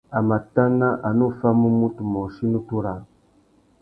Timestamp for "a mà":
0.17-0.37